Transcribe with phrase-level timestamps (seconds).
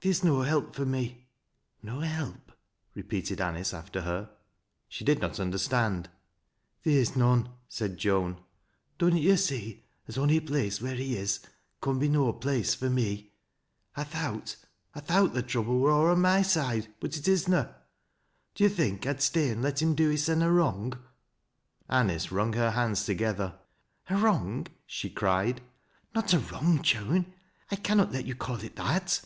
[0.00, 1.26] Theer's no help fur me.""
[1.82, 2.52] If help?"
[2.94, 4.30] repeated Anice after her.
[4.88, 6.08] She did not understand."
[6.84, 8.40] Theer's none," said Joan."
[9.00, 11.40] Dunnot yo' see as onj place wheer he is
[11.80, 13.32] con be no place fur me?
[13.96, 14.54] I thowt—
[14.94, 17.66] I thowt the trouble wur aw on my side, but it is na.
[18.54, 20.96] Do yo' think I'd stay an' let him do hissen a wrong?"
[21.90, 23.58] Anice wrung her hands together."
[24.10, 25.60] A wrong?" she cried."
[26.14, 27.34] Not a wrong, Joan—
[27.70, 29.22] 1 can not let you call it that."